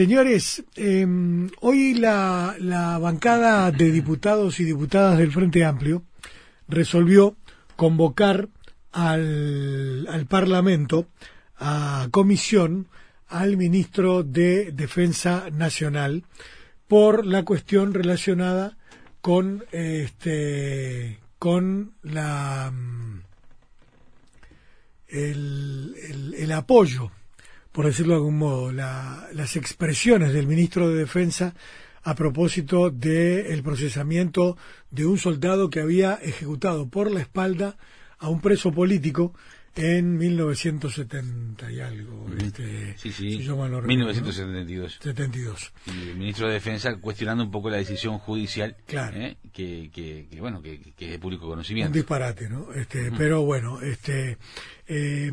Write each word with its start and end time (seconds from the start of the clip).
Señores, 0.00 0.64
em, 0.76 1.50
hoy 1.60 1.92
la, 1.92 2.56
bancada 3.02 3.70
de 3.70 3.92
diputados 3.92 4.58
y 4.58 4.64
diputadas 4.64 5.18
del 5.18 5.30
Frente 5.30 5.62
Amplio 5.62 6.04
resolvió 6.68 7.36
convocar 7.76 8.48
al, 8.92 10.26
Parlamento 10.26 11.06
a 11.58 12.08
comisión 12.12 12.88
al 13.28 13.58
ministro 13.58 14.22
de 14.22 14.72
Defensa 14.72 15.50
Nacional 15.52 16.24
por 16.88 17.26
la 17.26 17.44
cuestión 17.44 17.92
relacionada 17.92 18.78
con 19.20 19.64
este 19.70 21.18
con 21.38 21.92
la 22.02 22.70
mm, 22.72 23.20
el, 25.08 26.34
el 26.38 26.52
apoyo 26.52 27.10
por 27.72 27.86
decirlo 27.86 28.14
de 28.14 28.18
algún 28.18 28.38
modo, 28.38 28.72
las 28.72 29.56
expresiones 29.56 30.32
del 30.32 30.46
ministro 30.46 30.88
de 30.88 30.96
Defensa 30.96 31.54
a 32.02 32.14
propósito 32.14 32.90
del 32.90 33.62
procesamiento 33.62 34.56
de 34.90 35.06
un 35.06 35.18
soldado 35.18 35.70
que 35.70 35.80
había 35.80 36.14
ejecutado 36.14 36.88
por 36.88 37.10
la 37.10 37.20
espalda 37.20 37.76
a 38.18 38.28
un 38.28 38.40
preso 38.40 38.72
político 38.72 39.34
en 39.76 40.18
1970 40.18 41.70
y 41.70 41.80
algo. 41.80 42.26
Este, 42.38 42.94
sí, 42.96 43.12
sí. 43.12 43.38
1972. 43.38 44.98
72. 45.00 45.72
Y 45.86 46.10
el 46.10 46.16
ministro 46.16 46.48
de 46.48 46.54
Defensa 46.54 46.96
cuestionando 46.96 47.44
un 47.44 47.50
poco 47.50 47.70
la 47.70 47.76
decisión 47.76 48.18
judicial. 48.18 48.76
Claro. 48.86 49.16
¿eh? 49.16 49.36
Que, 49.52 49.90
que, 49.92 50.26
bueno, 50.40 50.60
que, 50.62 50.80
es 50.98 51.10
de 51.10 51.18
público 51.18 51.46
conocimiento. 51.46 51.88
Un 51.88 51.94
disparate, 51.94 52.48
¿no? 52.48 52.72
Este, 52.72 53.10
Pero 53.16 53.42
bueno, 53.42 53.80
este, 53.80 54.38
eh, 54.86 55.32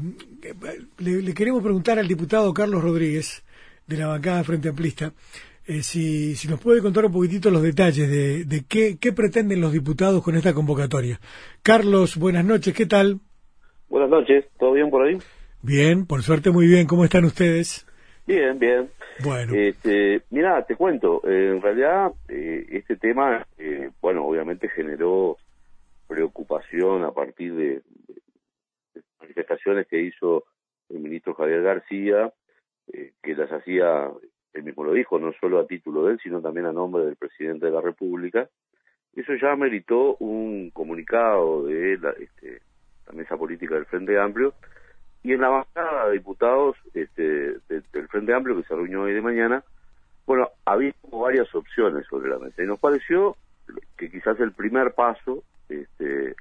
le, 1.00 1.34
queremos 1.34 1.64
preguntar 1.64 2.00
al 2.00 2.08
diputado 2.08 2.54
Carlos 2.54 2.84
Rodríguez, 2.84 3.44
de 3.88 3.98
la 3.98 4.08
bancada 4.08 4.44
Frente 4.44 4.70
Amplista, 4.70 5.14
eh, 5.66 5.82
si, 5.82 6.36
si 6.36 6.48
nos 6.48 6.60
puede 6.60 6.82
contar 6.82 7.06
un 7.06 7.12
poquitito 7.12 7.50
los 7.50 7.62
detalles 7.62 8.10
de, 8.10 8.46
de 8.46 8.66
qué, 8.66 8.98
qué 8.98 9.14
pretenden 9.14 9.62
los 9.62 9.74
diputados 9.74 10.24
con 10.24 10.36
esta 10.36 10.54
convocatoria. 10.54 11.20
Carlos, 11.62 12.18
buenas 12.18 12.46
noches, 12.46 12.74
¿qué 12.74 12.86
tal? 12.86 13.20
Buenas 13.90 14.10
noches, 14.10 14.46
¿todo 14.60 14.74
bien 14.74 14.90
por 14.90 15.08
ahí? 15.08 15.18
Bien, 15.62 16.06
por 16.06 16.22
suerte 16.22 16.52
muy 16.52 16.68
bien, 16.68 16.88
¿cómo 16.88 17.06
están 17.06 17.24
ustedes? 17.24 17.88
Bien, 18.28 18.60
bien. 18.60 18.90
Bueno. 19.24 19.54
Este, 19.56 20.24
mira, 20.30 20.62
te 20.66 20.76
cuento, 20.76 21.22
eh, 21.26 21.52
en 21.56 21.62
realidad 21.62 22.12
eh, 22.28 22.66
este 22.72 22.98
tema, 22.98 23.48
eh, 23.58 23.90
bueno, 24.02 24.26
obviamente 24.26 24.68
generó 24.68 25.38
preocupación 26.06 27.04
a 27.04 27.12
partir 27.12 27.56
de, 27.56 27.82
manifestaciones 29.22 29.88
que 29.88 30.02
hizo 30.02 30.44
el 30.90 31.00
ministro 31.00 31.34
Javier 31.34 31.62
García, 31.62 32.34
que 33.22 33.36
las 33.36 33.52
hacía, 33.52 34.10
él 34.54 34.64
mismo 34.64 34.84
lo 34.84 34.94
dijo, 34.94 35.20
no 35.20 35.34
solo 35.40 35.60
a 35.60 35.68
título 35.68 36.06
de 36.06 36.14
él, 36.14 36.20
sino 36.24 36.42
también 36.42 36.66
a 36.66 36.72
nombre 36.72 37.06
del 37.06 37.16
presidente 37.16 37.66
de 37.66 37.72
la 37.72 37.82
República. 37.82 38.50
Eso 39.14 39.34
ya 39.42 39.56
meritó 39.56 40.16
un 40.18 40.72
comunicado 40.72 41.66
de 41.66 41.98
la, 41.98 42.12
este, 42.12 42.62
la 43.08 43.14
mesa 43.14 43.38
política 43.38 43.76
del 43.76 43.86
Frente 43.86 44.20
Amplio, 44.20 44.54
y 45.24 45.34
en 45.34 45.42
la 45.42 45.50
bancada 45.50 46.08
de 46.08 46.14
diputados 46.14 46.76
este, 46.94 47.58
del 47.68 48.08
Frente 48.10 48.34
Amplio 48.34 48.56
que 48.56 48.68
se 48.68 48.76
reunió 48.76 49.04
hoy 49.04 49.14
de 49.14 49.22
mañana, 49.22 49.64
bueno, 50.26 50.50
había 50.66 50.94
varias 51.12 51.54
opciones 51.56 52.06
sobre 52.08 52.30
la 52.30 52.40
mesa 52.40 52.62
y 52.62 52.66
nos 52.66 52.80
pareció 52.80 53.36
que 53.98 54.10
quizás 54.12 54.40
el 54.40 54.52
primer 54.52 54.94
paso 54.94 55.44
este, 55.70 56.36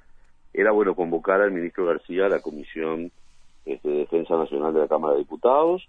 era 0.53 0.73
bueno 0.73 0.95
convocar 0.95 1.41
al 1.41 1.53
ministro 1.53 1.86
García 1.86 2.27
a 2.27 2.28
la 2.28 2.41
Comisión 2.41 3.11
este, 3.64 3.89
de 3.89 3.98
Defensa 3.98 4.36
Nacional 4.36 4.75
de 4.75 4.80
la 4.80 4.89
Cámara 4.89 5.14
de 5.14 5.20
Diputados. 5.20 5.89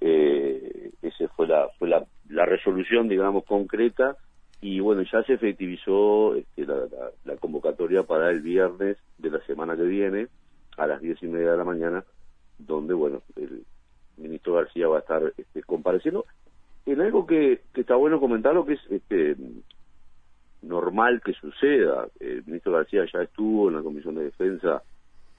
Eh, 0.00 0.90
esa 1.02 1.28
fue 1.28 1.46
la 1.46 1.68
fue 1.78 1.88
la 1.88 2.46
resolución, 2.46 3.08
digamos, 3.08 3.44
concreta 3.44 4.16
y 4.62 4.78
bueno, 4.78 5.02
ya 5.02 5.24
se 5.24 5.34
efectivizó 5.34 6.36
este, 6.36 6.64
la, 6.64 7.36
convocatoria 7.36 8.04
para 8.04 8.30
el 8.30 8.40
viernes 8.40 8.96
de 9.18 9.30
la 9.30 9.40
semana 9.40 9.76
que 9.76 9.82
viene 9.82 10.28
a 10.76 10.86
las 10.86 11.00
diez 11.00 11.20
y 11.20 11.26
media 11.26 11.50
de 11.50 11.56
la 11.56 11.64
mañana, 11.64 12.04
donde 12.58 12.94
bueno, 12.94 13.22
el 13.36 13.64
ministro 14.16 14.54
García 14.54 14.86
va 14.86 14.98
a 14.98 15.00
estar 15.00 15.32
este, 15.36 15.64
compareciendo 15.64 16.24
en 16.86 17.00
algo 17.00 17.26
que, 17.26 17.60
está 17.74 17.96
bueno 17.96 18.20
comentarlo, 18.20 18.64
que 18.64 18.74
es 18.74 18.80
este, 18.88 19.36
normal 20.62 21.20
que 21.24 21.32
suceda. 21.32 22.06
El 22.20 22.44
ministro 22.46 22.72
García 22.72 23.04
ya 23.12 23.22
estuvo 23.22 23.68
en 23.68 23.74
la 23.74 23.82
Comisión 23.82 24.14
de 24.14 24.24
Defensa 24.24 24.80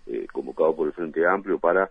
eh, 0.05 0.27
convocado 0.33 0.75
por 0.75 0.87
el 0.87 0.93
Frente 0.93 1.25
Amplio 1.25 1.59
para 1.59 1.89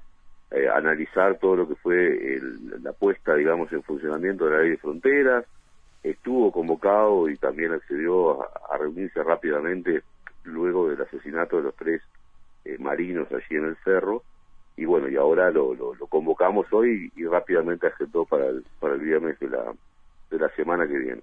eh, 0.51 0.69
analizar 0.69 1.39
todo 1.39 1.57
lo 1.57 1.69
que 1.69 1.77
fue 1.77 2.41
la 2.83 2.93
puesta, 2.93 3.35
digamos, 3.35 3.73
en 3.73 3.83
funcionamiento 3.83 4.45
de 4.45 4.51
la 4.51 4.61
ley 4.61 4.71
de 4.73 4.77
fronteras, 4.77 5.47
estuvo 6.03 6.51
convocado 6.51 7.29
y 7.29 7.37
también 7.37 7.73
accedió 7.73 8.43
a, 8.43 8.77
reunirse 8.79 9.23
rápidamente 9.23 10.03
luego 10.45 10.89
del 10.89 11.01
asesinato 11.01 11.59
de 11.59 11.63
los 11.63 11.77
tres 11.77 12.03
eh, 12.65 12.77
marinos 12.79 13.29
allí 13.33 13.57
en 13.57 13.67
el 13.67 13.77
cerro. 13.85 14.23
Y 14.77 14.87
bueno 14.87 15.09
y 15.09 15.17
ahora 15.17 15.51
lo, 15.51 15.75
lo, 15.75 15.95
convocamos 16.09 16.67
hoy 16.73 17.13
y, 17.15 17.25
rápidamente 17.27 17.87
agendó 17.87 18.25
para 18.25 18.47
el 18.47 18.65
para 18.81 18.95
el 18.95 19.01
viernes 19.01 19.39
de 19.39 19.51
la 19.51 19.73
de 20.31 20.39
la 20.39 20.49
semana 20.57 20.87
que 20.87 20.99
viene. 20.99 21.21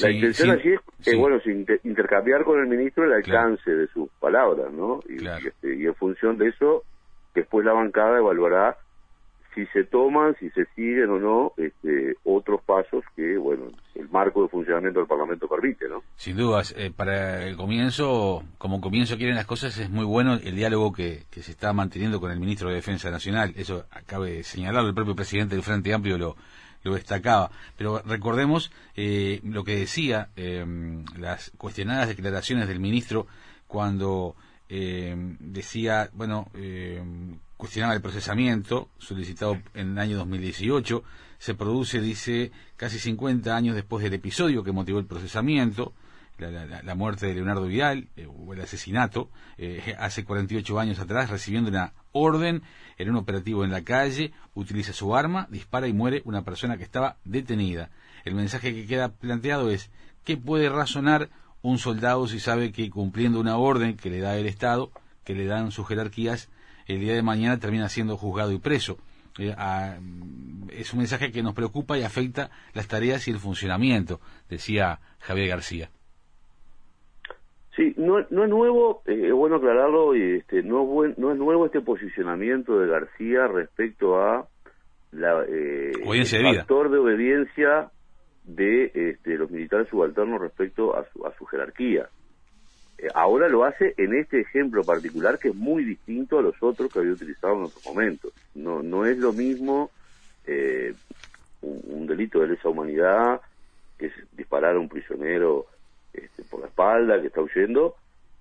La 0.00 0.10
intención 0.10 0.50
allí 0.50 0.74
es 1.04 1.16
bueno 1.16 1.40
intercambiar 1.82 2.44
con 2.44 2.60
el 2.60 2.66
ministro 2.66 3.04
el 3.04 3.14
alcance 3.14 3.70
de 3.70 3.86
sus 3.88 4.10
palabras 4.20 4.70
no 4.70 5.00
y, 5.08 5.26
este, 5.26 5.76
y 5.76 5.86
en 5.86 5.94
función 5.94 6.36
de 6.36 6.48
eso 6.48 6.82
después 7.34 7.64
la 7.64 7.72
bancada 7.72 8.18
evaluará 8.18 8.76
si 9.54 9.66
se 9.66 9.84
toman, 9.84 10.34
si 10.38 10.50
se 10.50 10.66
siguen 10.74 11.10
o 11.10 11.18
no 11.18 11.52
este, 11.56 12.16
otros 12.24 12.60
pasos 12.62 13.04
que, 13.14 13.38
bueno, 13.38 13.66
el 13.94 14.08
marco 14.08 14.42
de 14.42 14.48
funcionamiento 14.48 14.98
del 14.98 15.08
Parlamento 15.08 15.48
permite, 15.48 15.88
¿no? 15.88 16.02
Sin 16.16 16.36
dudas, 16.36 16.74
eh, 16.76 16.92
para 16.94 17.46
el 17.46 17.56
comienzo, 17.56 18.42
como 18.58 18.80
comienzo 18.80 19.16
quieren 19.16 19.36
las 19.36 19.46
cosas, 19.46 19.78
es 19.78 19.88
muy 19.90 20.04
bueno 20.04 20.34
el 20.34 20.56
diálogo 20.56 20.92
que, 20.92 21.24
se 21.30 21.50
está 21.50 21.72
manteniendo 21.72 22.20
con 22.20 22.30
el 22.30 22.40
ministro 22.40 22.68
de 22.68 22.76
Defensa 22.76 23.10
Nacional. 23.10 23.52
Eso 23.56 23.84
acabe 23.90 24.32
de 24.32 24.42
señalarlo, 24.42 24.88
el 24.88 24.94
propio 24.94 25.14
presidente 25.14 25.54
del 25.54 25.62
Frente 25.62 25.94
Amplio 25.94 26.18
lo, 26.18 26.36
lo 26.82 26.94
destacaba. 26.94 27.50
Pero 27.76 28.02
recordemos 28.04 28.72
eh, 28.96 29.40
lo 29.44 29.62
que 29.62 29.76
decía 29.76 30.28
eh, 30.36 30.64
las 31.16 31.50
cuestionadas 31.56 32.08
declaraciones 32.08 32.66
del 32.68 32.80
ministro 32.80 33.26
cuando 33.66 34.34
decía, 34.66 36.10
bueno, 36.14 36.48
cuestionaba 37.56 37.94
el 37.94 38.00
procesamiento 38.00 38.88
solicitado 38.98 39.58
en 39.74 39.92
el 39.92 39.98
año 39.98 40.16
2018. 40.18 41.02
Se 41.38 41.54
produce, 41.54 42.00
dice, 42.00 42.52
casi 42.76 42.98
50 42.98 43.54
años 43.54 43.74
después 43.74 44.02
del 44.02 44.14
episodio 44.14 44.64
que 44.64 44.72
motivó 44.72 44.98
el 44.98 45.06
procesamiento, 45.06 45.92
la, 46.38 46.94
muerte 46.94 47.26
de 47.26 47.34
Leonardo 47.34 47.66
Vidal, 47.66 48.08
eh, 48.16 48.26
o 48.26 48.52
el 48.52 48.60
asesinato, 48.60 49.30
eh, 49.56 49.94
hace 49.98 50.24
48 50.24 50.80
años 50.80 50.98
atrás, 50.98 51.30
recibiendo 51.30 51.70
una 51.70 51.92
orden 52.12 52.62
en 52.98 53.10
un 53.10 53.16
operativo 53.16 53.64
en 53.64 53.70
la 53.70 53.82
calle, 53.82 54.32
utiliza 54.54 54.92
su 54.92 55.14
arma, 55.14 55.46
dispara 55.50 55.86
y 55.86 55.92
muere 55.92 56.22
una 56.24 56.42
persona 56.42 56.76
que 56.76 56.84
estaba 56.84 57.18
detenida. 57.24 57.90
El 58.24 58.34
mensaje 58.34 58.74
que 58.74 58.86
queda 58.86 59.10
planteado 59.10 59.70
es, 59.70 59.90
¿qué 60.24 60.36
puede 60.36 60.68
razonar 60.68 61.30
un 61.62 61.78
soldado 61.78 62.26
si 62.26 62.40
sabe 62.40 62.72
que 62.72 62.90
cumpliendo 62.90 63.40
una 63.40 63.56
orden 63.56 63.96
que 63.96 64.10
le 64.10 64.20
da 64.20 64.36
el 64.36 64.46
Estado, 64.46 64.90
que 65.24 65.34
le 65.34 65.46
dan 65.46 65.70
sus 65.70 65.86
jerarquías, 65.88 66.50
el 66.86 67.00
día 67.00 67.14
de 67.14 67.22
mañana 67.22 67.58
termina 67.58 67.88
siendo 67.88 68.16
juzgado 68.16 68.52
y 68.52 68.58
preso. 68.58 68.98
Eh, 69.38 69.54
es 70.70 70.92
un 70.92 70.98
mensaje 70.98 71.32
que 71.32 71.42
nos 71.42 71.54
preocupa 71.54 71.98
y 71.98 72.02
afecta 72.02 72.50
las 72.72 72.88
tareas 72.88 73.26
y 73.26 73.30
el 73.30 73.38
funcionamiento, 73.38 74.20
decía 74.48 75.00
Javier 75.20 75.48
García. 75.48 75.90
Sí, 77.76 77.92
no, 77.96 78.20
es 78.20 78.30
nuevo, 78.30 79.02
eh, 79.06 79.26
es 79.26 79.32
bueno 79.32 79.56
aclararlo, 79.56 80.14
y 80.14 80.36
este, 80.36 80.62
no, 80.62 81.04
es 81.04 81.18
no 81.18 81.32
es 81.32 81.38
nuevo 81.38 81.66
este 81.66 81.80
posicionamiento 81.80 82.78
de 82.78 82.86
García 82.86 83.48
respecto 83.48 84.20
a 84.20 84.46
la, 85.10 85.44
eh, 85.48 85.90
el 85.92 86.56
factor 86.56 86.90
de 86.90 86.98
obediencia 86.98 87.90
de 88.44 88.92
este, 88.94 89.36
los 89.36 89.50
militares 89.50 89.88
subalternos 89.88 90.40
respecto 90.40 90.96
a 90.96 91.04
su, 91.10 91.26
a 91.26 91.36
su 91.36 91.46
jerarquía. 91.46 92.08
Ahora 93.14 93.48
lo 93.48 93.64
hace 93.64 93.94
en 93.96 94.14
este 94.14 94.40
ejemplo 94.40 94.82
particular 94.84 95.38
que 95.38 95.48
es 95.48 95.54
muy 95.54 95.84
distinto 95.84 96.38
a 96.38 96.42
los 96.42 96.54
otros 96.62 96.92
que 96.92 97.00
había 97.00 97.12
utilizado 97.12 97.54
en 97.56 97.62
otros 97.64 97.84
momentos. 97.86 98.32
No, 98.54 98.82
no 98.82 99.04
es 99.04 99.18
lo 99.18 99.32
mismo 99.32 99.90
eh, 100.46 100.94
un, 101.62 102.06
delito 102.06 102.40
de 102.40 102.48
lesa 102.48 102.68
humanidad 102.68 103.40
que 103.98 104.10
disparar 104.32 104.76
a 104.76 104.78
un 104.78 104.88
prisionero 104.88 105.66
este, 106.12 106.42
por 106.44 106.60
la 106.60 106.66
espalda 106.66 107.20
que 107.20 107.28
está 107.28 107.40
huyendo 107.40 107.96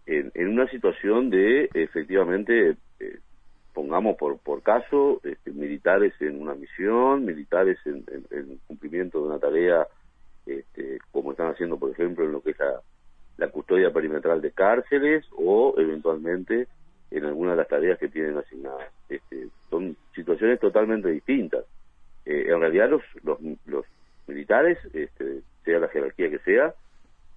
en, 0.06 0.32
una 0.36 0.68
situación 0.68 1.30
de 1.30 1.70
efectivamente 1.74 2.76
eh, 3.00 3.20
pongamos 3.74 4.18
por 4.18 4.38
por 4.40 4.62
caso 4.62 5.22
este, 5.24 5.52
militares 5.52 6.14
en 6.20 6.42
una 6.42 6.54
misión 6.56 7.26
militares 7.26 7.80
en, 7.86 8.04
en, 8.32 8.60
cumplimiento 8.68 9.22
de 9.22 9.28
una 9.28 9.40
tarea 9.40 9.88
este, 10.46 11.00
como 11.12 11.32
están 11.32 11.52
haciendo 11.52 11.78
por 11.78 11.92
ejemplo 11.92 12.26
en 12.26 12.34
lo 12.34 12.42
que 12.42 12.52
es 12.52 12.60
la 12.60 12.82
la 13.38 13.50
custodia 13.50 13.92
perimetral 13.92 14.42
de 14.42 14.52
cárceles 14.52 15.26
o 15.36 15.76
eventualmente 15.78 16.68
en 17.12 17.26
alguna 17.26 17.52
de 17.52 17.58
las 17.58 17.68
tareas 17.68 18.00
que 18.00 18.10
tienen 18.10 18.38
asignadas. 18.38 18.92
Este, 19.10 19.48
son 19.70 19.96
situaciones 20.16 20.60
totalmente 20.60 21.10
distintas. 21.10 21.66
Eh, 22.26 22.46
en 22.48 22.60
realidad 22.60 22.90
los, 22.90 23.02
los, 23.66 23.86
militares, 24.26 24.78
este, 24.94 25.42
sea 25.66 25.80
la 25.80 25.90
jerarquía 25.90 26.30
que 26.30 26.40
sea, 26.40 26.74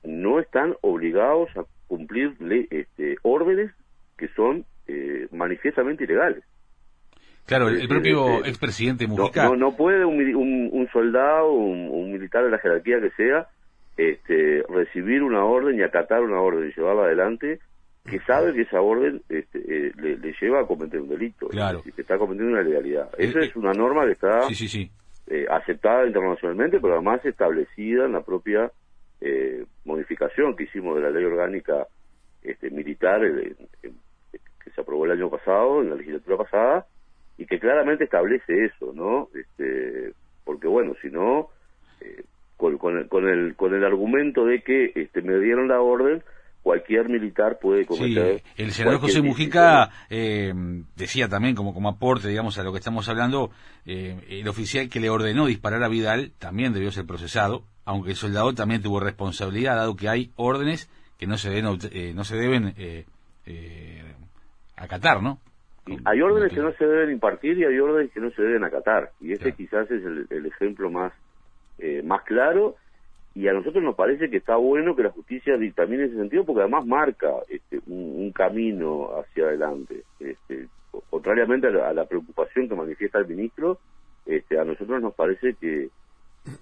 no 0.05 0.39
están 0.39 0.77
obligados 0.83 1.51
a 1.57 1.65
cumplir 1.89 2.37
este, 2.71 3.17
órdenes 3.23 3.73
que 4.17 4.29
son 4.29 4.65
eh, 4.87 5.27
manifiestamente 5.33 6.05
ilegales. 6.05 6.45
Claro, 7.45 7.69
el, 7.69 7.89
propio 7.89 8.45
expresidente 8.45 9.07
Mujica... 9.07 9.45
No, 9.45 9.57
no, 9.57 9.77
puede 9.77 10.05
un, 10.05 10.71
un, 10.73 10.89
soldado, 10.93 11.53
un, 11.53 11.89
un, 11.91 12.13
militar 12.13 12.45
de 12.45 12.51
la 12.51 12.59
jerarquía 12.59 13.01
que 13.01 13.11
sea, 13.11 13.49
este, 13.97 14.63
recibir 14.69 15.23
una 15.23 15.45
orden 15.45 15.79
y 15.79 15.83
acatar 15.83 16.23
una 16.23 16.41
orden 16.41 16.69
y 16.69 16.73
llevarla 16.75 17.05
adelante 17.05 17.61
que 18.07 18.21
sabe 18.21 18.55
que 18.55 18.63
esa 18.63 18.81
orden 18.81 19.23
este, 19.29 19.59
eh, 19.59 19.93
le, 19.97 20.35
lleva 20.41 20.61
a 20.61 20.67
cometer 20.67 21.01
un 21.01 21.09
delito, 21.09 21.49
claro. 21.49 21.83
que 21.83 22.01
está 22.01 22.17
cometiendo 22.19 22.53
una 22.53 22.63
ilegalidad. 22.63 23.11
Esa 23.19 23.41
es 23.41 23.57
una 23.57 23.73
norma 23.73 24.07
que 24.07 24.13
está 24.13 24.41
eh, 25.27 25.47
aceptada 25.51 26.07
internacionalmente, 26.07 26.79
pero 26.81 26.95
además 26.95 27.25
establecida 27.25 28.07
en 28.07 28.13
la 28.13 28.23
propia 28.23 28.71
eh, 29.21 29.65
modificación 29.85 30.55
que 30.55 30.65
hicimos 30.65 30.95
de 30.97 31.03
la 31.03 31.11
ley 31.11 31.25
orgánica 31.25 31.87
este, 32.43 32.71
militar 32.71 33.23
que 33.83 34.71
se 34.71 34.81
aprobó 34.81 35.05
el 35.07 35.13
año 35.13 35.29
pasado, 35.29 35.83
en 35.83 35.91
la 35.91 35.97
legislatura 35.97 36.37
pasada, 36.37 36.87
y 37.39 37.47
que 37.47 37.59
claramente 37.59 38.05
establece 38.05 38.67
eso, 38.67 38.93
¿no? 38.95 39.29
Este, 39.35 40.13
porque 40.45 40.69
bueno, 40.69 40.95
si 41.03 41.09
no, 41.09 41.49
con, 42.57 42.79
con, 42.79 42.99
el, 42.99 43.09
con, 43.09 43.29
el, 43.29 43.55
con 43.55 43.75
el 43.75 43.85
argumento 43.85 44.45
de 44.45 44.63
que 44.63 44.93
este, 44.95 45.23
me 45.23 45.39
dieron 45.39 45.69
la 45.69 45.81
orden, 45.81 46.23
cualquier 46.63 47.09
militar 47.09 47.59
puede 47.61 47.87
cometer. 47.87 48.41
Sí, 48.41 48.63
el 48.63 48.73
senador 48.73 49.01
José 49.01 49.23
Mujica 49.23 49.91
eh, 50.11 50.53
decía 50.97 51.29
también, 51.29 51.55
como, 51.55 51.73
como 51.73 51.89
aporte, 51.89 52.29
digamos, 52.29 52.59
a 52.59 52.65
lo 52.65 52.73
que 52.73 52.79
estamos 52.79 53.09
hablando, 53.09 53.51
eh, 53.85 54.17
el 54.29 54.49
oficial 54.49 54.89
que 54.89 54.99
le 54.99 55.09
ordenó 55.09 55.47
disparar 55.47 55.85
a 55.85 55.89
Vidal 55.89 56.33
también 56.39 56.73
debió 56.73 56.91
ser 56.91 57.07
procesado, 57.07 57.63
aunque 57.85 58.11
el 58.11 58.17
soldado 58.17 58.53
también 58.53 58.83
tuvo 58.83 58.99
responsabilidad, 58.99 59.77
dado 59.77 59.95
que 59.95 60.09
hay 60.09 60.33
órdenes 60.35 60.91
que 61.19 61.29
no 61.29 61.37
se 61.37 61.51
deben, 61.51 61.79
eh, 61.93 62.13
no 62.15 62.25
se 62.25 62.37
deben 62.37 62.75
acatar, 64.77 65.23
¿no? 65.23 65.39
hay 66.05 66.21
órdenes 66.21 66.53
que 66.53 66.61
no 66.61 66.73
se 66.73 66.85
deben 66.85 67.13
impartir 67.13 67.59
y 67.59 67.65
hay 67.65 67.79
órdenes 67.79 68.11
que 68.11 68.19
no 68.19 68.31
se 68.31 68.43
deben 68.43 68.65
acatar. 68.65 69.13
Y 69.21 69.31
este 69.31 69.53
quizás 69.53 69.89
es 69.89 70.05
el, 70.05 70.27
el 70.31 70.47
ejemplo 70.47 70.91
más, 70.91 71.13
más 72.05 72.23
claro 72.23 72.77
y 73.37 73.49
a 73.49 73.53
nosotros 73.53 73.85
nos 73.85 73.95
parece 73.95 74.31
que 74.31 74.39
está 74.39 74.57
bueno 74.57 74.97
que 74.97 75.03
la 75.03 75.11
justicia 75.11 75.59
dictamine 75.59 76.05
ese 76.05 76.17
sentido 76.17 76.47
porque 76.47 76.63
además 76.63 76.87
marca 76.87 77.35
este, 77.51 77.81
un, 77.87 78.33
camino 78.33 79.11
hacia 79.19 79.45
adelante. 79.45 80.05
Este, 80.19 80.69
contrariamente 81.11 81.67
a 81.67 81.93
la, 81.93 82.07
preocupación 82.07 82.67
que 82.67 82.75
manifiesta 82.75 83.19
el 83.19 83.29
ministro, 83.29 83.79
este, 84.25 84.59
a 84.59 84.65
nosotros 84.65 85.03
nos 85.03 85.15
parece 85.15 85.53
que, 85.61 85.91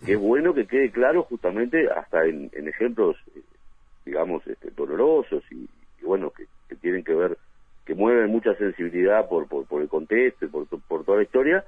es 0.04 0.18
bueno 0.18 0.52
que 0.52 0.66
quede 0.66 0.90
claro 0.90 1.22
justamente 1.22 1.88
hasta 1.88 2.26
en, 2.26 2.50
ejemplos, 2.52 3.16
eh, 3.36 3.40
digamos, 4.04 4.44
este, 4.44 4.72
dolorosos 4.72 5.44
y, 5.52 5.68
bueno, 6.02 6.32
que, 6.32 6.46
tienen 6.76 7.04
que 7.04 7.14
ver, 7.14 7.38
que 7.84 7.94
mueven 7.94 8.30
mucha 8.30 8.52
sensibilidad 8.56 9.28
por, 9.28 9.46
por, 9.46 9.80
el 9.80 9.88
contexto 9.88 10.46
y 10.46 10.48
por, 10.48 10.66
por 10.66 11.04
toda 11.04 11.18
la 11.18 11.22
historia, 11.22 11.64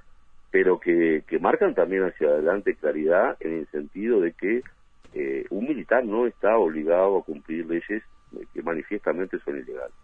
pero 0.51 0.79
que, 0.79 1.25
que 1.27 1.39
marcan 1.39 1.75
también 1.75 2.05
hacia 2.05 2.29
adelante 2.29 2.75
claridad 2.77 3.37
en 3.41 3.59
el 3.59 3.67
sentido 3.69 4.21
de 4.21 4.33
que 4.33 4.63
eh, 5.15 5.47
un 5.51 5.67
militar 5.67 6.05
no 6.05 6.27
está 6.27 6.57
obligado 6.57 7.19
a 7.19 7.23
cumplir 7.23 7.67
leyes 7.67 8.03
que 8.53 8.63
manifiestamente 8.63 9.39
son 9.45 9.57
ilegales, 9.57 9.95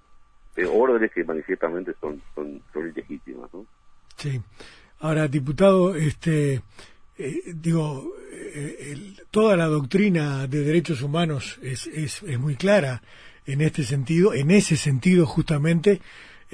eh, 0.56 0.64
órdenes 0.64 1.12
que 1.12 1.24
manifiestamente 1.24 1.92
son, 2.00 2.22
son, 2.34 2.62
ilegítimas. 2.74 3.52
¿no? 3.52 3.66
Sí. 4.16 4.40
Ahora, 5.00 5.28
diputado, 5.28 5.94
este, 5.94 6.62
eh, 7.18 7.42
digo, 7.54 8.14
toda 9.30 9.56
la 9.56 9.66
doctrina 9.66 10.46
de 10.46 10.64
derechos 10.64 11.02
humanos 11.02 11.58
es, 11.62 11.86
es, 11.88 12.22
es, 12.22 12.38
muy 12.38 12.56
clara 12.56 13.02
en 13.46 13.60
este 13.60 13.82
sentido, 13.82 14.32
en 14.32 14.50
ese 14.50 14.76
sentido 14.76 15.26
justamente, 15.26 16.00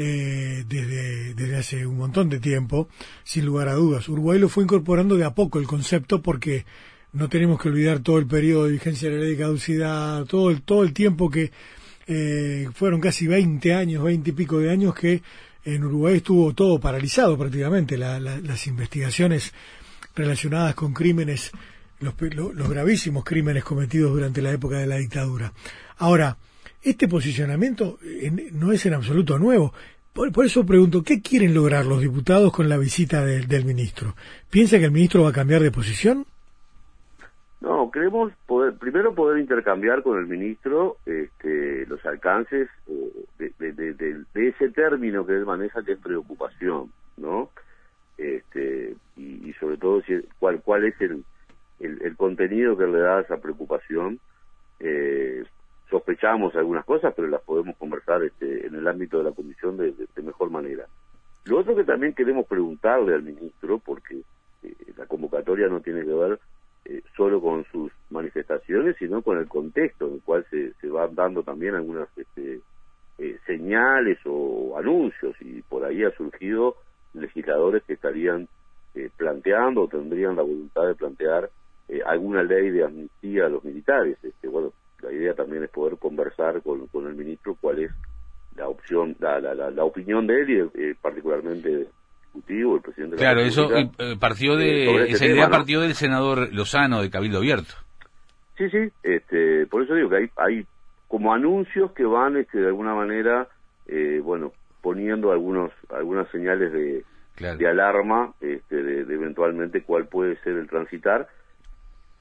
desde, 0.05 1.35
desde 1.35 1.57
hace 1.57 1.87
un 1.87 1.99
montón 1.99 2.29
de 2.29 2.39
tiempo, 2.39 2.89
sin 3.25 3.45
lugar 3.45 3.69
a 3.69 3.75
dudas. 3.75 4.09
Uruguay 4.09 4.39
lo 4.39 4.49
fue 4.49 4.63
incorporando 4.63 5.17
de 5.17 5.25
a 5.25 5.35
poco 5.35 5.59
el 5.59 5.67
concepto 5.67 6.23
porque 6.23 6.65
no 7.13 7.29
tenemos 7.29 7.61
que 7.61 7.69
olvidar 7.69 8.01
todo 8.01 8.19
el 8.19 8.27
periodo 8.27 8.67
de 8.67 8.73
vigencia 8.73 9.11
de 9.11 9.17
la 9.17 9.23
ley 9.23 9.33
de 9.33 9.39
caducidad, 9.39 10.25
todo 10.27 10.51
el, 10.51 10.63
todo 10.63 10.83
el 10.83 10.93
tiempo 10.93 11.31
que 11.31 11.51
eh, 12.07 12.69
fueron 12.75 13.01
casi 13.01 13.27
20 13.27 13.75
años, 13.75 14.05
20 14.05 14.31
y 14.31 14.33
pico 14.33 14.59
de 14.59 14.71
años 14.71 14.95
que 14.95 15.23
en 15.65 15.85
Uruguay 15.85 16.17
estuvo 16.17 16.55
todo 16.55 16.79
paralizado 16.81 17.37
prácticamente, 17.37 17.99
las 17.99 18.67
investigaciones 18.67 19.53
relacionadas 20.15 20.75
con 20.75 20.95
crímenes, 20.95 21.51
los, 22.01 22.15
los, 22.35 22.69
gravísimos 22.71 23.25
crímenes 23.25 23.65
cometidos 23.65 24.13
durante 24.13 24.41
la 24.41 24.53
época 24.53 24.79
de 24.79 24.87
la 24.87 24.97
dictadura. 24.97 25.53
Ahora, 25.99 26.39
este 26.83 27.09
posicionamiento 27.09 27.99
no 28.53 28.73
es 28.73 28.87
en 28.87 28.95
absoluto 28.95 29.39
nuevo. 29.39 29.73
Por, 30.13 30.45
eso 30.45 30.67
pregunto, 30.67 31.03
¿qué 31.05 31.23
quieren 31.23 31.55
lograr 31.55 31.87
los 31.87 32.01
diputados 32.01 32.53
con 32.53 32.69
la 32.69 32.77
visita 32.77 33.25
del 33.25 33.65
ministro? 33.65 34.15
¿Piensa 34.51 34.79
que 34.79 34.87
el 34.87 34.91
ministro 34.91 35.23
va 35.23 35.29
a 35.31 35.33
cambiar 35.33 35.63
de 35.63 35.71
posición? 35.71 36.27
No, 37.61 37.91
queremos 37.91 38.33
poder, 38.47 38.75
primero 38.75 39.15
poder 39.15 39.39
intercambiar 39.39 40.03
con 40.03 40.19
el 40.19 40.27
ministro 40.27 40.97
este, 41.07 41.87
los 41.87 42.05
alcances 42.07 42.69
eh, 42.89 43.53
de, 43.59 44.49
ese 44.49 44.71
término 44.71 45.27
que 45.27 45.33
él 45.33 45.45
maneja 45.45 45.83
que 45.83 45.93
es 45.93 45.99
preocupación, 45.99 46.93
¿no? 47.17 47.51
Este, 48.17 48.95
y, 49.17 49.53
sobre 49.61 49.77
todo 49.77 50.03
si, 50.03 50.21
cuál, 50.39 50.61
cuál 50.63 50.85
es 50.85 51.01
el, 51.01 51.25
el, 51.81 52.17
contenido 52.17 52.77
que 52.77 52.87
le 52.87 52.99
da 52.99 53.21
esa 53.21 53.37
preocupación. 53.39 54.19
Eh, 54.81 55.45
sospechamos 55.91 56.55
algunas 56.55 56.85
cosas, 56.85 57.13
pero 57.15 57.29
las 57.29 57.43
podemos 57.43 57.77
conversar 57.77 58.23
este, 58.23 58.67
en 58.67 58.75
el 58.75 58.87
ámbito 58.87 59.19
de 59.19 59.25
la 59.25 59.33
comisión 59.33 59.77
de, 59.77 59.95
mejor 60.23 60.51
manera. 60.51 60.87
Lo 61.45 61.59
otro 61.59 61.75
que 61.75 61.85
también 61.85 62.15
queremos 62.15 62.47
preguntarle 62.47 63.15
al 63.15 63.23
ministro, 63.23 63.79
porque 63.79 64.23
eh, 64.63 64.75
la 64.97 65.07
convocatoria 65.07 65.69
no 65.69 65.81
tiene 65.81 66.05
que 66.05 66.13
ver 66.13 66.39
eh, 66.85 67.03
solo 67.17 67.41
con 67.41 67.65
sus 67.67 67.93
manifestaciones, 68.09 68.97
sino 68.99 69.23
con 69.23 69.39
el 69.39 69.47
contexto 69.47 70.07
en 70.07 70.15
el 70.15 70.23
cual 70.23 70.47
se, 70.51 70.73
se 70.75 70.89
van 70.89 71.15
dando 71.15 71.43
también 71.43 71.75
algunas 71.75 72.09
este, 72.17 72.61
eh, 73.19 73.39
señales 73.47 74.19
o 74.25 74.75
anuncios 74.79 75.37
y 75.41 75.61
por 75.63 75.85
ahí 75.85 76.05
ha 76.05 76.11
surgido 76.13 76.77
legisladores 77.15 77.83
que 77.85 77.95
estarían 77.95 78.49
eh, 78.95 79.11
planteando 79.17 79.83
o 79.83 79.89
tendrían 79.89 80.37
la 80.37 80.43
voluntad 80.43 80.87
de 80.87 80.95
plantear 80.95 81.51
alguna 82.05 82.43
ley 82.43 82.71
de 82.71 82.85
amnistía 82.85 83.47
a 83.47 83.49
los 83.49 83.65
militares. 83.65 84.19
Este, 84.23 84.47
bueno, 84.49 84.73
la 85.03 85.13
idea 85.13 85.35
también 85.35 85.65
es 85.65 85.71
poder 85.71 85.99
conversar 85.99 86.63
con, 86.63 86.87
con 86.89 87.07
el 87.07 87.15
ministro 87.15 87.57
cuál 87.61 87.81
es 87.81 87.91
la 88.57 88.69
opción, 88.69 89.17
la, 89.21 89.41
la, 89.41 89.55
la, 89.55 89.85
opinión 89.85 90.27
de 90.27 90.41
él 90.41 90.71
y 90.75 90.95
particularmente 90.95 91.87
el 92.35 92.81
presidente 92.81 93.17
Claro, 93.17 93.41
eso 93.41 93.71
eh, 93.77 94.17
partió 94.19 94.57
de, 94.57 94.85
eh, 94.85 95.11
esa 95.11 95.27
idea 95.27 95.49
partió 95.49 95.81
del 95.81 95.95
senador 95.95 96.53
Lozano 96.53 97.03
de 97.03 97.11
Cabildo 97.11 97.39
Abierto. 97.39 97.75
Sí, 98.57 98.69
sí, 98.71 98.91
este, 99.03 99.67
por 99.67 99.83
eso 99.83 99.95
digo 99.95 100.11
que 100.11 100.17
hay, 100.17 100.31
hay 100.37 100.67
como 101.07 101.33
anuncios 101.33 101.93
que 101.93 102.05
van 102.05 102.37
este, 102.37 102.59
de 102.59 102.67
alguna 102.67 102.95
manera, 102.95 103.49
eh, 103.87 104.21
bueno, 104.23 104.53
poniendo 104.83 105.33
algunos 105.33 105.71
algunas 105.91 106.29
señales 106.31 106.73
de, 106.73 107.05
de 107.39 107.69
alarma 107.69 108.33
este, 108.41 108.83
de, 108.83 109.01
eventualmente 109.15 109.83
cuál 109.83 110.07
puede 110.07 110.37
ser 110.43 110.57
el 110.57 110.69
transitar. 110.69 111.29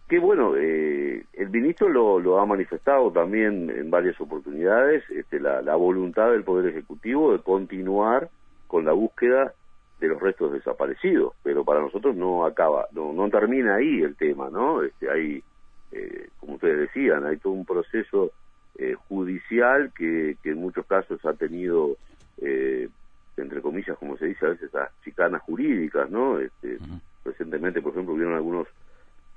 Que 0.07 0.19
bueno, 0.19 0.55
el 0.55 1.49
ministro 1.49 1.89
lo, 1.89 2.19
lo 2.19 2.39
ha 2.39 2.45
manifestado 2.45 3.11
también 3.11 3.69
en 3.69 3.91
varias 3.91 4.19
oportunidades, 4.21 5.03
este, 5.09 5.39
la, 5.39 5.61
la 5.61 5.75
voluntad 5.75 6.31
del 6.31 6.43
Poder 6.43 6.67
Ejecutivo 6.71 7.33
de 7.33 7.39
continuar 7.39 8.29
con 8.67 8.85
la 8.85 8.93
búsqueda 8.93 9.53
de 9.99 10.07
los 10.07 10.21
restos 10.21 10.53
desaparecidos, 10.53 11.33
pero 11.43 11.63
para 11.63 11.81
nosotros 11.81 12.15
no 12.15 12.45
acaba, 12.45 12.87
no, 12.91 13.13
no 13.13 13.29
termina 13.29 13.75
ahí 13.75 14.01
el 14.01 14.15
tema, 14.15 14.49
¿no? 14.49 14.83
Este, 14.83 15.09
hay, 15.09 15.43
eh, 15.91 16.29
como 16.39 16.53
ustedes 16.53 16.79
decían, 16.79 17.25
hay 17.25 17.37
todo 17.37 17.53
un 17.53 17.65
proceso 17.65 18.31
eh, 18.77 18.95
judicial 19.09 19.91
que, 19.97 20.37
que 20.43 20.51
en 20.51 20.59
muchos 20.59 20.85
casos 20.85 21.25
ha 21.25 21.33
tenido, 21.33 21.97
eh, 22.41 22.89
entre 23.37 23.61
comillas, 23.61 23.97
como 23.97 24.17
se 24.17 24.27
dice 24.27 24.45
a 24.45 24.49
veces, 24.49 24.71
las 24.71 24.89
chicanas 25.03 25.41
jurídicas, 25.41 26.09
¿no? 26.09 26.39
Este, 26.39 26.77
Recientemente, 27.25 27.81
por 27.81 27.91
ejemplo, 27.91 28.13
hubieron 28.13 28.35
algunos 28.35 28.67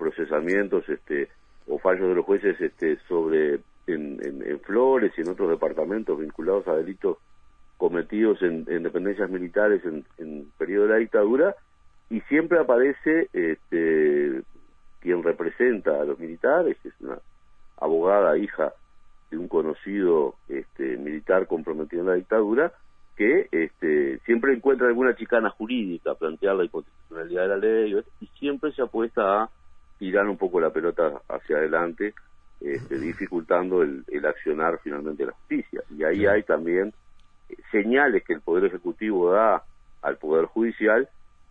procesamientos 0.01 0.89
este, 0.89 1.29
o 1.69 1.79
fallos 1.79 2.09
de 2.09 2.15
los 2.15 2.25
jueces 2.25 2.61
este, 2.61 2.97
sobre 3.07 3.61
en, 3.87 4.19
en, 4.25 4.43
en 4.45 4.61
Flores 4.61 5.13
y 5.17 5.21
en 5.21 5.29
otros 5.29 5.51
departamentos 5.51 6.19
vinculados 6.19 6.67
a 6.67 6.75
delitos 6.75 7.19
cometidos 7.77 8.43
en, 8.43 8.65
dependencias 8.65 9.31
militares 9.31 9.85
en, 9.85 10.05
en 10.19 10.51
periodo 10.59 10.87
de 10.87 10.93
la 10.93 10.99
dictadura 10.99 11.55
y 12.11 12.21
siempre 12.23 12.59
aparece 12.59 13.29
este, 13.33 14.43
quien 15.01 15.23
representa 15.23 16.01
a 16.01 16.05
los 16.05 16.19
militares, 16.19 16.77
es 16.85 16.93
una 17.01 17.19
abogada 17.79 18.37
hija 18.37 18.73
de 19.31 19.39
un 19.39 19.49
conocido 19.49 20.35
este, 20.49 20.97
militar 20.97 21.47
comprometido 21.47 22.03
en 22.03 22.09
la 22.09 22.15
dictadura, 22.15 22.73
que 23.17 23.49
este, 23.53 24.19
siempre 24.21 24.55
encuentra 24.55 24.89
alguna 24.89 25.15
chicana 25.15 25.51
jurídica, 25.51 26.15
plantear 26.15 26.57
la 26.57 26.65
inconstitucionalidad 26.65 27.43
de 27.43 27.49
la 27.49 27.57
ley 27.57 28.05
y 28.21 28.27
siempre 28.39 28.73
se 28.73 28.83
apuesta 28.83 29.43
a 29.43 29.51
tirar 30.01 30.27
un 30.27 30.39
poco 30.39 30.59
la 30.61 30.71
pelota 30.71 31.21
hacia 31.29 31.59
adelante, 31.59 32.15
este, 32.59 32.99
dificultando 32.99 33.83
el, 33.83 34.03
accionar 34.25 34.81
finalmente 34.83 35.27
la 35.27 35.33
justicia. 35.33 35.83
Y 35.95 36.03
ahí 36.05 36.25
hay 36.25 36.43
también 36.43 36.95
señales 37.71 38.25
que 38.25 38.33
el 38.33 38.41
Poder 38.41 38.65
Ejecutivo 38.65 39.31
da 39.31 39.63
al 40.01 40.17
Poder 40.17 40.47
Judicial 40.47 41.07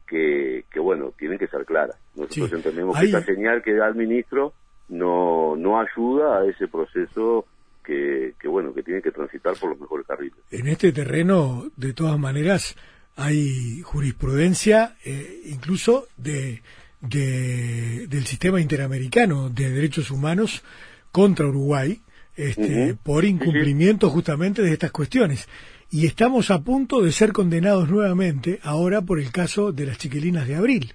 que, 0.07 0.65
que 0.71 0.79
bueno, 0.79 1.13
tienen 1.15 1.37
que 1.37 1.45
ser 1.45 1.63
claras. 1.63 1.95
Nosotros 2.15 2.51
entendemos 2.53 2.99
que 2.99 3.05
esta 3.05 3.21
señal 3.21 3.61
que 3.61 3.75
da 3.75 3.87
el 3.87 3.93
ministro 3.93 4.53
no, 4.87 5.55
no 5.55 5.79
ayuda 5.79 6.39
a 6.39 6.45
ese 6.45 6.67
proceso 6.67 7.45
que, 7.85 8.33
que, 8.41 8.47
bueno, 8.47 8.73
que 8.73 8.81
tiene 8.81 9.03
que 9.03 9.11
transitar 9.11 9.53
por 9.61 9.69
los 9.69 9.79
mejores 9.79 10.07
carriles. 10.07 10.39
En 10.49 10.67
este 10.67 10.91
terreno, 10.91 11.69
de 11.77 11.93
todas 11.93 12.17
maneras, 12.17 12.75
hay 13.15 13.81
jurisprudencia, 13.83 14.95
eh, 15.05 15.41
incluso 15.45 16.07
de, 16.17 16.63
de, 17.01 18.07
del 18.07 18.25
sistema 18.25 18.61
interamericano 18.61 19.49
de 19.49 19.69
derechos 19.69 20.11
humanos 20.11 20.63
contra 21.11 21.47
Uruguay, 21.47 22.01
este, 22.35 22.95
por 22.95 23.25
incumplimiento 23.25 24.09
justamente 24.09 24.61
de 24.61 24.73
estas 24.73 24.91
cuestiones. 24.91 25.47
Y 25.91 26.05
estamos 26.05 26.51
a 26.51 26.61
punto 26.61 27.01
de 27.01 27.11
ser 27.11 27.33
condenados 27.33 27.89
nuevamente 27.89 28.59
ahora 28.61 29.01
por 29.01 29.19
el 29.19 29.31
caso 29.31 29.71
de 29.71 29.87
las 29.87 29.97
chiquilinas 29.97 30.47
de 30.47 30.55
abril, 30.55 30.93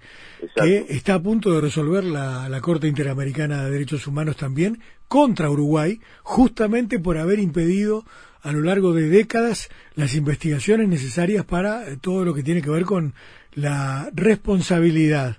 que 0.54 0.86
está 0.88 1.14
a 1.14 1.22
punto 1.22 1.52
de 1.52 1.60
resolver 1.60 2.04
la, 2.04 2.48
la, 2.48 2.60
Corte 2.60 2.86
Interamericana 2.86 3.64
de 3.64 3.72
Derechos 3.72 4.06
Humanos 4.06 4.36
también 4.36 4.78
contra 5.08 5.50
Uruguay, 5.50 6.00
justamente 6.22 7.00
por 7.00 7.18
haber 7.18 7.40
impedido 7.40 8.04
a 8.42 8.52
lo 8.52 8.60
largo 8.60 8.92
de 8.92 9.08
décadas 9.08 9.68
las 9.96 10.14
investigaciones 10.14 10.88
necesarias 10.88 11.44
para 11.44 11.88
eh, 11.88 11.96
todo 12.00 12.24
lo 12.24 12.34
que 12.34 12.42
tiene 12.44 12.62
que 12.62 12.70
ver 12.70 12.84
con 12.84 13.14
la 13.54 14.10
responsabilidad 14.14 15.38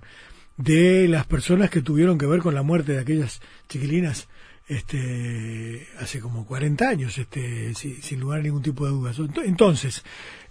de 0.57 1.07
las 1.07 1.25
personas 1.25 1.69
que 1.69 1.81
tuvieron 1.81 2.17
que 2.17 2.25
ver 2.25 2.39
con 2.41 2.55
la 2.55 2.63
muerte 2.63 2.93
de 2.93 2.99
aquellas 2.99 3.41
chiquilinas 3.67 4.27
este 4.67 5.87
hace 5.99 6.19
como 6.19 6.45
40 6.47 6.89
años 6.89 7.17
este 7.19 7.73
sin 7.75 8.19
lugar 8.19 8.39
a 8.39 8.43
ningún 8.43 8.63
tipo 8.63 8.85
de 8.85 8.91
dudas. 8.91 9.17
Entonces 9.43 10.03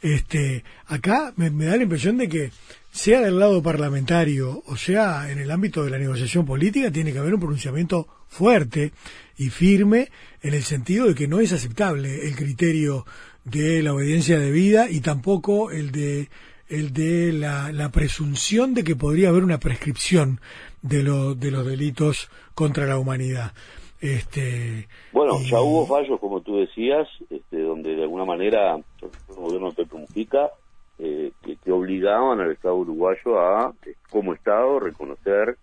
este 0.02 0.62
acá 0.87 1.32
me, 1.37 1.50
da 1.50 1.76
la 1.76 1.82
impresión 1.82 2.16
de 2.18 2.28
que 2.28 2.52
sea 2.92 3.23
del 3.23 3.40
lado 3.40 3.61
parlamentario 3.62 4.62
o 4.66 4.76
sea 4.76 5.30
en 5.32 5.38
el 5.38 5.50
ámbito 5.50 5.82
de 5.82 5.90
la 5.90 5.99
negociación 5.99 6.46
política 6.46 6.92
tiene 6.92 7.12
que 7.12 7.18
haber 7.18 7.34
un 7.34 7.40
pronunciamiento 7.40 8.06
fuerte 8.28 8.92
y 9.37 9.50
firme 9.50 10.11
en 10.42 10.54
el 10.54 10.62
sentido 10.62 11.06
de 11.06 11.14
que 11.14 11.26
no 11.26 11.40
es 11.40 11.52
aceptable 11.52 12.28
el 12.28 12.37
criterio 12.37 13.04
de 13.44 13.82
la 13.82 13.94
obediencia 13.94 14.38
debida 14.38 14.88
y 14.90 15.00
tampoco 15.00 15.73
el 15.73 15.90
de 15.90 16.28
el 16.75 16.93
de 16.93 17.33
la, 17.33 17.73
la 17.73 17.90
presunción 17.90 18.75
de 18.75 18.85
que 18.85 18.97
podría 18.97 19.28
haber 19.28 19.45
una 19.45 19.59
prescripción 19.59 20.40
de, 20.83 21.02
lo, 21.02 21.35
de 21.35 21.50
los 21.50 21.66
delitos 21.66 22.31
contra 22.54 22.87
la 22.87 22.99
humanidad. 22.99 23.52
Este, 24.00 24.87
bueno, 25.12 25.40
ya 25.40 25.62
hubo 25.62 25.87
fallos, 25.87 26.21
como 26.21 26.43
tú 26.43 26.59
decías, 26.59 27.09
este, 27.31 27.62
donde 27.62 27.95
de 27.95 28.02
alguna 28.02 28.26
manera 28.26 28.75
el 28.75 29.35
gobierno 29.35 29.71
de 29.71 29.76
Petro 29.76 29.99
Mujica 29.99 30.50
eh, 30.99 31.33
que, 31.43 31.73
obligaban 31.73 32.38
al 32.40 32.52
Estado 32.52 32.76
uruguayo 32.76 33.40
a, 33.40 33.73
eh, 33.87 33.95
como 34.11 34.35
Estado, 34.35 34.78
reconocer 34.78 35.57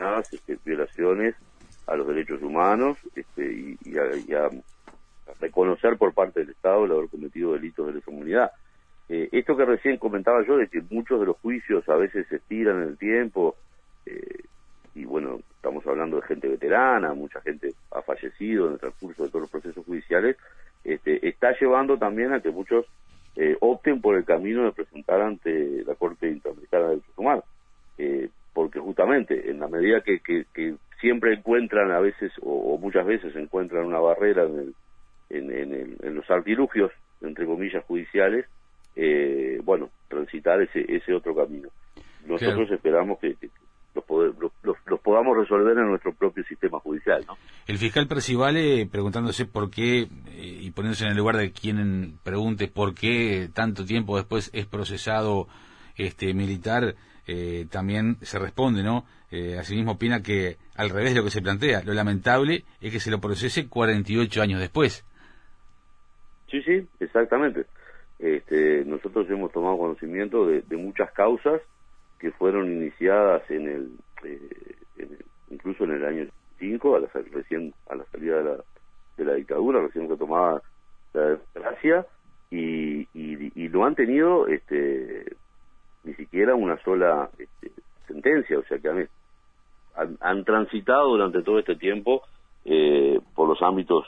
las 0.00 0.32
este, 0.32 0.58
violaciones 0.64 1.34
a 1.86 1.94
los 1.94 2.08
derechos 2.08 2.42
humanos 2.42 2.98
este, 3.14 3.76
y, 3.84 3.96
a, 4.34 4.50
reconocer 5.40 5.96
por 5.96 6.12
parte 6.12 6.40
del 6.40 6.50
Estado 6.50 6.84
el 6.84 6.92
haber 6.92 7.08
cometido 7.08 7.52
delitos 7.52 7.86
de 7.86 7.94
lesa 7.94 8.10
humanidad. 8.10 8.50
Eh, 9.08 9.28
esto 9.32 9.56
que 9.56 9.64
recién 9.64 9.98
comentaba 9.98 10.44
yo, 10.46 10.56
de 10.56 10.68
que 10.68 10.82
muchos 10.90 11.20
de 11.20 11.26
los 11.26 11.36
juicios 11.38 11.88
a 11.88 11.96
veces 11.96 12.26
se 12.28 12.36
estiran 12.36 12.82
en 12.82 12.88
el 12.88 12.98
tiempo, 12.98 13.56
eh, 14.06 14.44
y 14.94 15.04
bueno, 15.04 15.40
estamos 15.56 15.86
hablando 15.86 16.16
de 16.16 16.26
gente 16.26 16.48
veterana, 16.48 17.14
mucha 17.14 17.40
gente 17.40 17.74
ha 17.90 18.02
fallecido 18.02 18.66
en 18.66 18.74
el 18.74 18.78
transcurso 18.78 19.24
de 19.24 19.28
todos 19.28 19.42
los 19.42 19.50
procesos 19.50 19.84
judiciales, 19.84 20.36
este, 20.84 21.26
está 21.26 21.58
llevando 21.58 21.98
también 21.98 22.32
a 22.32 22.40
que 22.40 22.50
muchos 22.50 22.86
eh, 23.36 23.56
opten 23.60 24.00
por 24.00 24.16
el 24.16 24.24
camino 24.24 24.64
de 24.64 24.72
presentar 24.72 25.20
ante 25.20 25.82
la 25.84 25.94
Corte 25.94 26.28
Interamericana 26.28 26.84
de 26.84 26.88
Derechos. 26.90 27.44
Eh, 27.98 28.28
porque 28.52 28.78
justamente 28.78 29.50
en 29.50 29.60
la 29.60 29.68
medida 29.68 30.00
que, 30.02 30.20
que, 30.20 30.74
siempre 31.00 31.34
encuentran 31.34 31.90
a 31.90 32.00
veces 32.00 32.32
o, 32.40 32.78
muchas 32.78 33.04
veces 33.04 33.34
encuentran 33.36 33.84
una 33.84 33.98
barrera 33.98 34.44
en, 34.44 34.72
el, 35.50 35.96
en, 36.00 36.14
los 36.14 36.30
artilugios, 36.30 36.92
entre 37.20 37.44
comillas, 37.44 37.84
judiciales, 37.84 38.46
eh, 38.96 39.60
bueno, 39.64 39.90
transitar 40.08 40.60
ese, 40.62 40.84
ese 40.88 41.14
otro 41.14 41.34
camino. 41.34 41.68
Nosotros 42.26 42.70
esperamos 42.70 43.18
que, 43.18 43.36
los, 43.94 45.00
podamos 45.00 45.36
resolver 45.36 45.76
en 45.78 45.88
nuestro 45.88 46.12
propio 46.12 46.44
sistema 46.44 46.80
judicial. 46.80 47.24
¿no? 47.26 47.36
El 47.66 47.78
fiscal 47.78 48.06
Percivale, 48.06 48.86
preguntándose 48.86 49.44
por 49.46 49.70
qué, 49.70 50.02
eh, 50.02 50.06
y 50.36 50.70
poniéndose 50.70 51.04
en 51.04 51.12
el 51.12 51.16
lugar 51.16 51.36
de 51.36 51.52
quien 51.52 52.18
pregunte 52.22 52.68
por 52.68 52.94
qué 52.94 53.48
tanto 53.52 53.84
tiempo 53.84 54.16
después 54.16 54.50
es 54.52 54.66
procesado 54.66 55.46
este 55.96 56.34
militar, 56.34 56.94
eh, 57.26 57.66
también 57.70 58.16
se 58.22 58.38
responde, 58.38 58.82
¿no? 58.82 59.04
Eh, 59.30 59.56
asimismo 59.58 59.92
opina 59.92 60.22
que 60.22 60.56
al 60.76 60.90
revés 60.90 61.10
de 61.10 61.20
lo 61.20 61.24
que 61.24 61.30
se 61.30 61.42
plantea, 61.42 61.82
lo 61.82 61.94
lamentable 61.94 62.64
es 62.80 62.92
que 62.92 63.00
se 63.00 63.10
lo 63.10 63.20
procese 63.20 63.68
48 63.68 64.42
años 64.42 64.60
después. 64.60 65.04
Sí, 66.50 66.62
sí, 66.62 66.86
exactamente. 67.00 67.64
Este, 68.24 68.84
nosotros 68.86 69.28
hemos 69.28 69.52
tomado 69.52 69.76
conocimiento 69.76 70.46
de 70.46 70.76
muchas 70.76 71.12
causas 71.12 71.60
que 72.18 72.30
fueron 72.32 72.72
iniciadas 72.72 73.42
en 73.50 73.68
el, 73.68 73.90
eh, 74.24 75.18
incluso 75.50 75.84
en 75.84 75.90
el 75.90 76.04
año 76.06 76.26
5, 76.58 76.96
a 76.96 77.00
la, 77.00 77.08
recién 77.32 77.74
a 77.86 77.94
la 77.94 78.04
salida 78.06 78.38
de 78.38 78.44
la, 78.44 78.56
de 79.18 79.24
la 79.26 79.34
dictadura, 79.34 79.82
recién 79.82 80.08
que 80.08 80.16
tomaba 80.16 80.62
la 81.12 81.22
democracia, 81.22 82.06
y, 82.50 83.08
y, 83.12 83.68
no 83.68 83.84
han 83.84 83.94
tenido 83.94 84.46
este, 84.46 85.36
ni 86.04 86.14
siquiera 86.14 86.54
una 86.54 86.78
sola 86.82 87.28
este, 87.36 87.72
sentencia, 88.06 88.58
o 88.58 88.64
sea 88.64 88.78
que 88.78 88.88
han, 88.88 90.16
han, 90.20 90.44
transitado 90.44 91.10
durante 91.10 91.42
todo 91.42 91.58
este 91.58 91.76
tiempo 91.76 92.22
eh, 92.64 93.20
por 93.34 93.48
los 93.48 93.60
ámbitos 93.60 94.06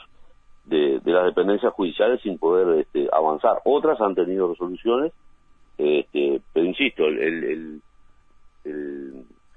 de, 0.67 1.01
las 1.05 1.25
dependencias 1.25 1.73
judiciales 1.73 2.21
sin 2.21 2.37
poder 2.37 2.79
este, 2.79 3.07
avanzar. 3.11 3.59
Otras 3.65 3.99
han 4.01 4.15
tenido 4.15 4.49
resoluciones, 4.49 5.13
este, 5.77 6.41
pero 6.53 6.65
insisto, 6.65 7.05
el, 7.05 7.81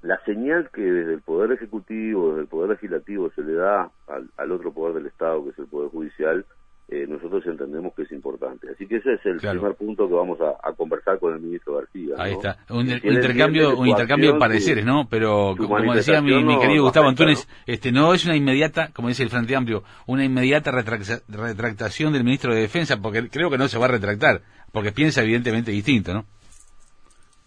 la 0.03 0.19
señal 0.25 0.71
que 0.71 0.83
desde 0.83 1.15
el 1.15 1.23
Poder 1.23 1.53
Ejecutivo, 1.53 2.31
desde 2.31 2.43
el 2.43 2.49
Poder 2.49 2.71
Legislativo 2.71 3.31
se 3.31 3.43
le 3.43 3.55
da 3.55 3.91
al, 4.37 4.53
otro 4.53 4.73
poder 4.73 4.95
del 4.95 5.07
Estado, 5.07 5.45
que 5.45 5.51
es 5.51 5.59
el 5.59 5.67
Poder 5.67 5.91
Judicial, 5.91 6.45
eh, 6.93 7.07
nosotros 7.09 7.47
entendemos 7.47 7.95
que 7.95 8.03
es 8.03 8.11
importante. 8.11 8.69
Así 8.73 8.85
que 8.87 8.97
ese 8.97 9.15
es 9.15 9.25
el 9.25 9.39
primer 9.39 9.75
punto 9.77 10.09
que 10.09 10.15
vamos 10.15 10.39
a, 10.41 10.73
conversar 10.73 11.21
con 11.21 11.35
el 11.35 11.41
ministro 11.41 11.77
García. 11.77 12.15
Ahí 12.19 12.33
está, 12.33 12.59
un, 12.69 12.89
intercambio, 12.91 13.79
un 13.79 13.87
intercambio 13.87 14.33
de 14.33 14.39
pareceres, 14.39 14.85
¿no? 14.85 15.07
Pero 15.09 15.55
como 15.57 15.95
decía 15.95 16.21
mi, 16.21 16.59
querido 16.59 16.83
Gustavo 16.83 17.09
Antunes, 17.09 17.49
este 17.67 17.93
no 17.93 18.13
es 18.13 18.25
una 18.25 18.35
inmediata, 18.35 18.91
como 18.93 19.07
dice 19.07 19.23
el 19.23 19.31
Frente 19.31 19.55
Amplio, 19.55 19.85
una 20.07 20.25
inmediata 20.25 20.73
retractación 20.73 22.13
del 22.13 22.25
ministro 22.25 22.53
de 22.53 22.63
Defensa, 22.63 22.97
porque 23.01 23.29
creo 23.29 23.51
que 23.51 23.59
no 23.59 23.69
se 23.69 23.79
va 23.79 23.85
a 23.85 23.89
retractar, 23.89 24.43
porque 24.73 24.91
piensa 24.91 25.23
evidentemente 25.23 25.71
distinto, 25.71 26.13
¿no? 26.13 26.25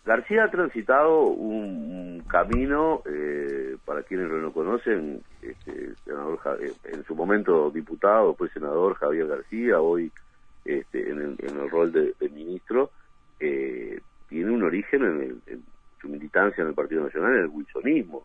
García 0.06 0.46
ha 0.46 0.52
transitado 0.52 1.28
un, 1.28 2.24
camino, 2.28 3.02
eh, 3.06 3.78
para 3.86 4.04
quienes 4.04 4.30
no 4.30 4.38
lo 4.38 4.52
conocen, 4.52 5.22
este, 5.42 5.94
senador, 6.04 6.40
eh, 6.62 6.74
en 6.86 7.06
su 7.06 7.16
momento 7.16 7.70
diputado, 7.70 8.30
después 8.30 8.52
senador 8.52 8.96
Javier 8.96 9.28
García, 9.28 9.80
hoy 9.80 10.12
este, 10.66 11.10
en, 11.10 11.38
el, 11.40 11.70
rol 11.70 11.92
de, 11.92 12.14
ministro, 12.30 12.92
eh, 13.40 14.02
tiene 14.28 14.52
un 14.52 14.64
origen 14.64 15.42
en, 15.48 15.64
su 16.02 16.10
militancia 16.10 16.62
en 16.62 16.70
el 16.70 16.74
Partido 16.74 17.04
Nacional, 17.04 17.36
en 17.36 17.44
el 17.44 17.48
wilsonismo. 17.48 18.24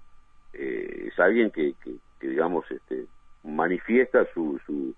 es 0.52 1.18
alguien 1.18 1.50
que, 1.50 1.74
digamos, 2.20 2.68
este, 2.70 3.04
manifiesta 3.44 4.26
su, 4.34 4.58
su, 4.66 4.94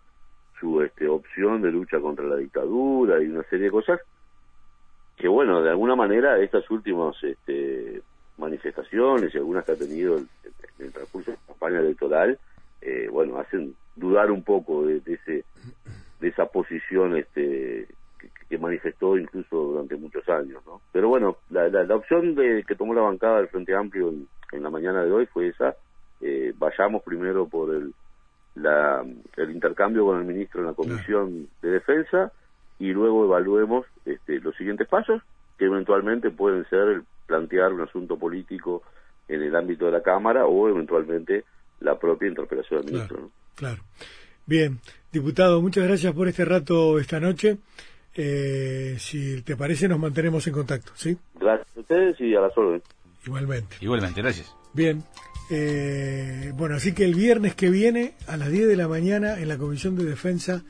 su 0.59 0.81
este, 0.83 1.09
opción 1.09 1.61
de 1.61 1.73
lucha 1.73 2.01
contra 2.01 2.25
la 2.25 2.37
dictadura 2.37 3.23
y 3.23 3.27
una 3.27 3.43
serie 3.45 3.67
de 3.67 3.71
cosas 3.71 4.01
que 5.21 5.29
bueno, 5.29 5.63
de 5.63 5.71
alguna 5.71 5.95
manera 5.95 6.39
estas 6.39 6.69
últimas 6.71 7.15
este, 7.23 8.01
manifestaciones 8.39 9.35
y 9.35 9.39
algunas 9.39 9.65
que 9.65 9.73
ha 9.73 9.77
tenido 9.77 10.17
en, 10.17 10.29
el 10.79 10.93
transcurso 10.93 11.31
de 11.31 11.37
la 11.37 11.47
campaña 11.53 11.81
electoral, 11.81 12.39
eh, 12.81 13.09
bueno, 13.13 13.39
hacen 13.39 13.75
dudar 13.95 14.31
un 14.31 14.43
poco 14.43 14.87
de, 14.87 15.03
ese 15.05 15.45
de 16.21 16.29
esa 16.29 16.47
posición 16.47 17.17
este 17.17 17.87
que, 18.49 18.59
manifestó 18.59 19.17
incluso 19.17 19.57
durante 19.57 19.95
muchos 19.97 20.29
años, 20.29 20.63
¿no? 20.67 20.81
Pero 20.91 21.09
bueno, 21.09 21.37
la, 21.51 21.69
la, 21.69 21.95
opción 21.95 22.35
de 22.35 22.65
que 22.67 22.75
tomó 22.75 22.95
la 22.95 23.03
bancada 23.03 23.39
del 23.39 23.49
Frente 23.49 23.75
Amplio 23.75 24.13
en, 24.53 24.63
la 24.63 24.71
mañana 24.71 25.05
de 25.05 25.13
hoy 25.13 25.27
fue 25.27 25.49
esa, 25.49 25.77
eh, 26.21 26.53
vayamos 26.59 27.03
primero 27.03 27.47
por 27.47 27.75
el 27.75 27.95
la, 28.57 29.05
el 29.37 29.51
intercambio 29.51 30.05
con 30.07 30.19
el 30.19 30.25
ministro 30.25 30.61
en 30.61 30.67
la 30.67 30.75
Comisión 30.75 31.49
de 31.63 31.71
Defensa 31.71 32.33
y 32.81 32.93
luego 32.93 33.25
evaluemos 33.27 33.87
este, 34.05 34.41
los 34.41 34.57
siguientes 34.57 34.89
pasos, 34.89 35.23
que 35.57 35.67
eventualmente 35.67 36.31
pueden 36.31 36.69
ser 36.69 36.89
el 36.89 37.03
plantear 37.27 37.73
un 37.73 37.83
asunto 37.83 38.19
político 38.19 38.83
en 39.29 39.43
el 39.43 39.55
ámbito 39.55 39.85
de 39.87 39.93
la 39.93 40.03
Cámara 40.03 40.47
o 40.47 40.69
eventualmente 40.69 41.45
la 41.81 41.97
propia 41.99 42.29
interpelación 42.29 42.83
del 42.83 42.95
ministro. 42.95 43.31
Claro, 43.55 43.83
Bien, 44.47 44.81
diputado, 45.13 45.61
muchas 45.63 45.85
gracias 45.85 46.13
por 46.13 46.27
este 46.27 46.45
rato 46.45 46.99
esta 46.99 47.21
noche. 47.21 47.59
Eh, 48.15 48.97
si 48.99 49.43
te 49.43 49.57
parece, 49.57 49.87
nos 49.87 50.01
mantenemos 50.01 50.45
en 50.49 50.53
contacto, 50.53 50.91
¿sí? 50.97 51.17
Gracias 51.39 51.69
a 51.77 51.81
ustedes 51.81 52.21
y 52.21 52.35
a 52.35 52.41
las 52.41 52.59
órdenes. 52.59 52.83
Igualmente. 53.25 53.77
Igualmente, 53.81 54.21
gracias. 54.23 54.53
Bien. 54.75 55.05
Eh, 55.51 56.53
bueno, 56.57 56.75
así 56.75 56.95
que 56.95 57.05
el 57.05 57.15
viernes 57.15 57.55
que 57.55 57.71
viene, 57.71 58.15
a 58.27 58.37
las 58.37 58.51
10 58.51 58.67
de 58.67 58.77
la 58.77 58.89
mañana, 58.89 59.39
en 59.39 59.49
la 59.49 59.57
Comisión 59.57 59.95
de 59.95 60.05
Defensa 60.05 60.65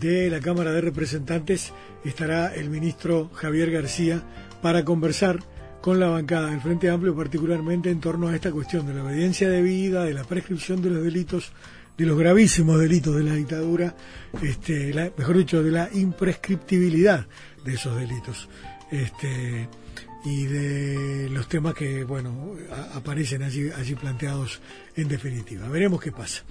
de 0.00 0.30
la 0.30 0.40
Cámara 0.40 0.72
de 0.72 0.80
Representantes, 0.80 1.72
estará 2.04 2.54
el 2.54 2.70
ministro 2.70 3.30
Javier 3.34 3.70
García 3.70 4.22
para 4.62 4.84
conversar 4.84 5.40
con 5.82 6.00
la 6.00 6.08
bancada 6.08 6.50
del 6.50 6.60
Frente 6.60 6.88
Amplio, 6.88 7.14
particularmente 7.14 7.90
en 7.90 8.00
torno 8.00 8.28
a 8.28 8.34
esta 8.34 8.50
cuestión 8.50 8.86
de 8.86 8.94
la 8.94 9.04
obediencia 9.04 9.48
debida, 9.48 10.04
de 10.04 10.14
la 10.14 10.24
prescripción 10.24 10.82
de 10.82 10.90
los 10.90 11.02
delitos, 11.02 11.52
de 11.96 12.06
los 12.06 12.18
gravísimos 12.18 12.80
delitos 12.80 13.14
de 13.14 13.24
la 13.24 13.34
dictadura, 13.34 13.94
este, 14.42 15.12
mejor 15.16 15.36
dicho, 15.36 15.62
de 15.62 15.70
la 15.70 15.90
imprescriptibilidad 15.92 17.26
de 17.64 17.74
esos 17.74 17.96
delitos. 17.96 18.48
Este, 18.90 19.68
y 20.24 20.44
de 20.44 21.28
los 21.30 21.48
temas 21.48 21.74
que, 21.74 22.04
bueno, 22.04 22.54
aparecen 22.94 23.42
allí, 23.42 23.70
allí 23.70 23.94
planteados 23.94 24.60
en 24.96 25.08
definitiva. 25.08 25.68
Veremos 25.68 26.00
qué 26.00 26.12
pasa. 26.12 26.42